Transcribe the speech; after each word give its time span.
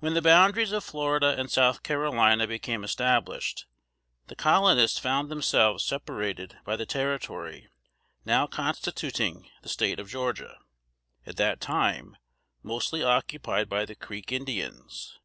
When 0.00 0.12
the 0.12 0.20
boundaries 0.20 0.72
of 0.72 0.84
Florida 0.84 1.34
and 1.38 1.50
South 1.50 1.82
Carolina 1.82 2.46
became 2.46 2.84
established, 2.84 3.64
the 4.26 4.36
Colonists 4.36 4.98
found 4.98 5.30
themselves 5.30 5.84
separated 5.84 6.58
by 6.66 6.76
the 6.76 6.84
territory 6.84 7.66
now 8.26 8.46
constituting, 8.46 9.48
the 9.62 9.70
State 9.70 9.98
of 9.98 10.10
Georgia, 10.10 10.58
at 11.24 11.38
that 11.38 11.62
time 11.62 12.18
mostly 12.62 13.02
occupied 13.02 13.70
by 13.70 13.86
the 13.86 13.94
Creek 13.94 14.30
Indians. 14.32 15.18